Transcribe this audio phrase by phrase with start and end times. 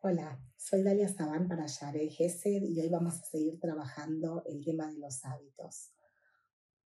[0.00, 4.90] Hola, soy Dalia Sabán para Yare Gesed y hoy vamos a seguir trabajando el tema
[4.90, 5.92] de los hábitos.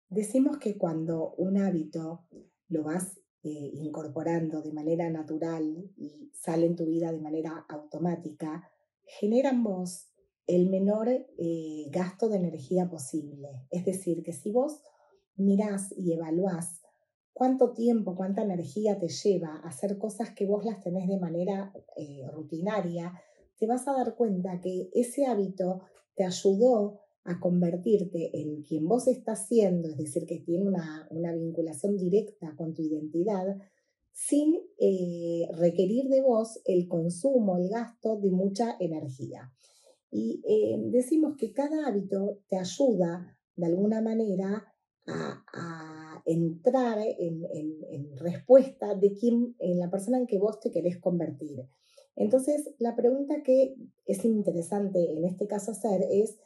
[0.08, 2.26] Decimos que cuando un hábito
[2.68, 8.68] lo vas eh, incorporando de manera natural y sale en tu vida de manera automática,
[9.04, 10.08] generan vos
[10.48, 13.64] el menor eh, gasto de energía posible.
[13.70, 14.82] Es decir, que si vos
[15.36, 16.85] mirás y evaluás
[17.36, 22.26] cuánto tiempo, cuánta energía te lleva hacer cosas que vos las tenés de manera eh,
[22.32, 23.12] rutinaria,
[23.58, 25.82] te vas a dar cuenta que ese hábito
[26.14, 31.98] te ayudó a convertirte en quien vos estás siendo, es decir, que tiene una, vinculación
[31.98, 33.58] directa con tu identidad,
[34.12, 39.52] sin eh, requerir de vos el consumo, el gasto de mucha energía.
[40.10, 44.72] Y eh, decimos que cada hábito te ayuda de alguna manera
[45.06, 45.95] a,
[46.26, 51.66] entrar en, respuesta de quién, en la persona en que vos te querés convertir.
[52.16, 56.36] Entonces, la pregunta que es interesante en este caso hacer es,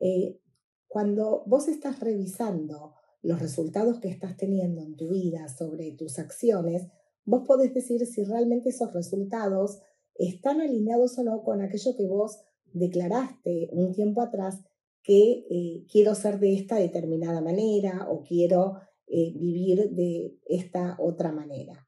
[0.00, 0.40] eh,
[0.88, 6.86] cuando vos estás revisando los resultados que estás teniendo en tu vida sobre tus acciones,
[7.24, 9.80] vos podés decir si realmente esos resultados
[10.14, 12.38] están alineados o no con aquello que vos
[12.72, 14.64] declaraste un tiempo atrás
[15.02, 18.80] que eh, quiero ser de esta determinada manera o quiero
[19.10, 21.86] eh, vivir de esta otra manera.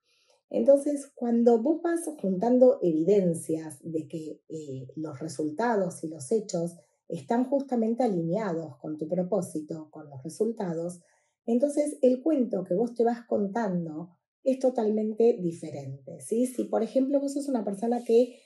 [0.48, 6.76] Entonces, cuando vos vas juntando evidencias de que eh, los resultados y los hechos
[7.08, 11.00] están justamente alineados con tu propósito, con los resultados,
[11.46, 14.10] entonces el cuento que vos te vas contando
[14.42, 16.20] es totalmente diferente.
[16.20, 16.46] ¿sí?
[16.46, 18.36] Si, por ejemplo, vos sos una persona que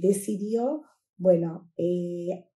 [0.00, 0.82] decidió
[1.22, 2.48] bueno, eh,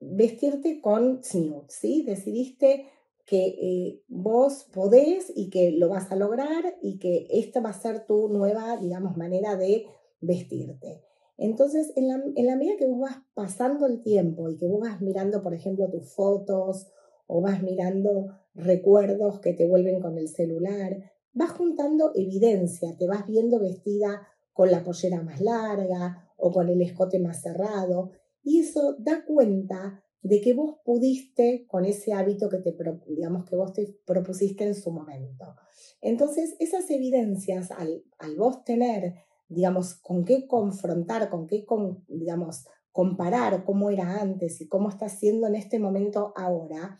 [0.00, 2.04] vestirte con snoot, ¿sí?
[2.06, 2.86] Decidiste
[3.26, 7.80] que eh, vos podés y que lo vas a lograr y que esta va a
[7.80, 9.86] ser tu nueva, digamos, manera de
[10.20, 11.02] vestirte.
[11.36, 14.80] Entonces, en la, en la medida que vos vas pasando el tiempo y que vos
[14.80, 16.86] vas mirando, por ejemplo, tus fotos
[17.26, 23.26] o vas mirando recuerdos que te vuelven con el celular, vas juntando evidencia, te vas
[23.26, 28.10] viendo vestida con la pollera más larga o con el escote más cerrado.
[28.42, 32.74] Y eso da cuenta de que vos pudiste con ese hábito que te,
[33.08, 35.54] digamos, que vos te propusiste en su momento.
[36.00, 39.16] Entonces, esas evidencias, al, al vos tener,
[39.48, 41.66] digamos, con qué confrontar, con qué,
[42.08, 46.98] digamos, comparar cómo era antes y cómo está siendo en este momento ahora,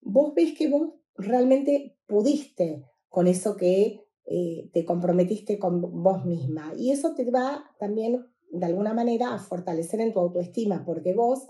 [0.00, 6.72] vos ves que vos realmente pudiste con eso que eh, te comprometiste con vos misma.
[6.76, 11.48] Y eso te va también de alguna manera a fortalecer en tu autoestima, porque vos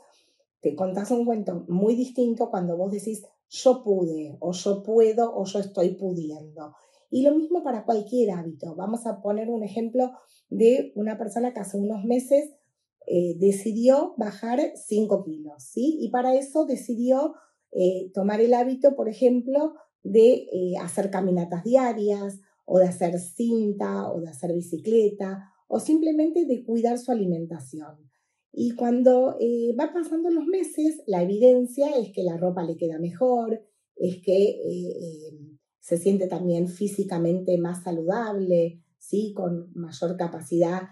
[0.60, 5.44] te contás un cuento muy distinto cuando vos decís yo pude, o yo puedo, o
[5.44, 6.74] yo estoy pudiendo.
[7.10, 8.76] Y lo mismo para cualquier hábito.
[8.76, 10.12] Vamos a poner un ejemplo
[10.48, 12.50] de una persona que hace unos meses
[13.06, 15.98] eh, decidió bajar 5 kilos, ¿sí?
[16.00, 17.34] Y para eso decidió
[17.72, 24.12] eh, tomar el hábito, por ejemplo, de eh, hacer caminatas diarias, o de hacer cinta,
[24.12, 28.08] o de hacer bicicleta, o simplemente de cuidar su alimentación.
[28.52, 32.98] Y cuando eh, va pasando los meses, la evidencia es que la ropa le queda
[32.98, 33.62] mejor,
[33.96, 39.32] es que eh, eh, se siente también físicamente más saludable, ¿sí?
[39.34, 40.82] con mayor capacidad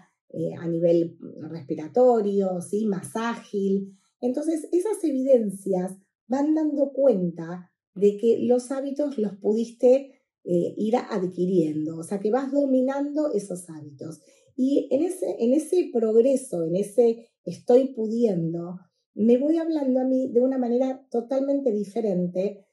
[0.59, 1.17] a nivel
[1.49, 2.85] respiratorio, ¿sí?
[2.85, 3.97] más ágil.
[4.21, 5.97] Entonces, esas evidencias
[6.27, 12.51] van dando cuenta de que los hábitos los pudiste ir adquiriendo, o sea que vas
[12.51, 14.21] dominando esos hábitos.
[14.55, 18.79] Y en ese, en ese progreso, en ese estoy pudiendo,
[19.13, 22.65] me voy hablando a mí de una manera totalmente diferente,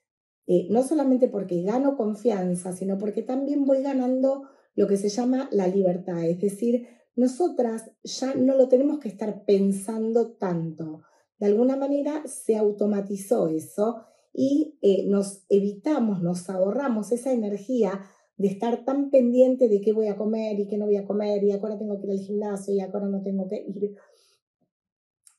[0.47, 4.45] eh, no solamente porque gano confianza, sino porque también voy ganando
[4.75, 6.25] lo que se llama la libertad.
[6.25, 11.03] Es decir, nosotras ya no lo tenemos que estar pensando tanto.
[11.39, 18.03] De alguna manera se automatizó eso y eh, nos evitamos, nos ahorramos esa energía
[18.37, 21.43] de estar tan pendiente de qué voy a comer y qué no voy a comer
[21.43, 23.97] y ahora tengo que ir al gimnasio y ahora no tengo que ir.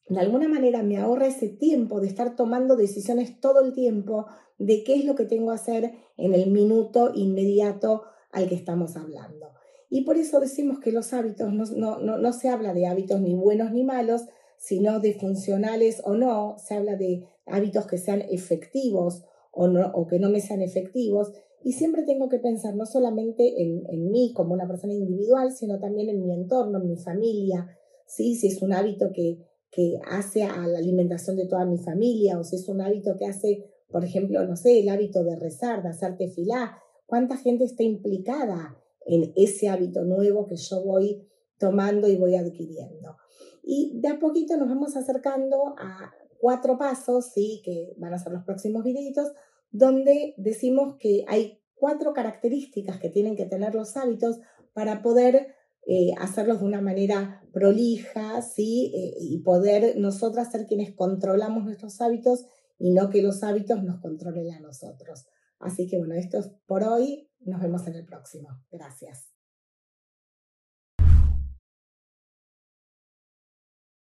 [0.10, 4.28] De alguna manera me ahorra ese tiempo de estar tomando decisiones todo el tiempo
[4.58, 8.96] de qué es lo que tengo que hacer en el minuto inmediato al que estamos
[8.96, 9.52] hablando.
[9.90, 13.22] Y por eso decimos que los hábitos no, no, no, no se habla de hábitos
[13.22, 14.26] ni buenos ni malos,
[14.58, 20.08] sino de funcionales o no, se habla de hábitos que sean efectivos o, no, o
[20.08, 21.32] que no me sean efectivos
[21.64, 25.80] y siempre tengo que pensar no solamente en, en, mí como una persona individual, sino
[25.80, 27.68] también en mi entorno, en mi familia,
[28.06, 28.36] ¿sí?
[28.36, 29.40] si es un hábito que,
[29.72, 33.26] que hace a la alimentación de toda mi familia o si es un hábito que
[33.26, 37.84] hace, por ejemplo, no sé, el hábito de rezar, de hacerte filá, cuánta gente está
[37.84, 41.28] implicada en ese hábito nuevo que yo voy
[41.58, 43.18] tomando y voy adquiriendo.
[43.64, 47.62] Y de a poquito nos vamos acercando a cuatro pasos, ¿sí?
[47.64, 49.32] que van a ser los próximos videitos,
[49.72, 54.40] donde decimos que hay cuatro características que tienen que tener los hábitos
[54.74, 55.56] para poder
[55.86, 58.92] eh, hacerlos de una manera prolija, ¿sí?
[58.94, 62.46] Eh, y poder nosotras ser quienes controlamos nuestros hábitos
[62.78, 65.26] y no que los hábitos nos controlen a nosotros.
[65.60, 67.30] Así que bueno, esto es por hoy.
[67.40, 68.50] Nos vemos en el próximo.
[68.72, 69.37] Gracias.